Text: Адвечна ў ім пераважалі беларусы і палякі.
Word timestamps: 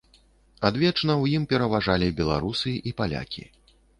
Адвечна 0.69 1.11
ў 1.15 1.41
ім 1.41 1.43
пераважалі 1.51 2.09
беларусы 2.21 2.71
і 2.93 2.97
палякі. 3.03 3.45